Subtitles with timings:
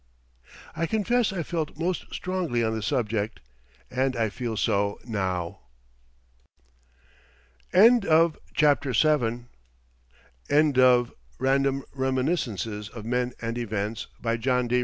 [0.75, 3.39] I confess I felt most strongly on the subject,
[3.91, 5.59] and I feel so now.
[7.71, 9.45] End of the Project Gutenberg
[10.49, 14.79] EBook of Random Reminiscences of Men and Events by John D.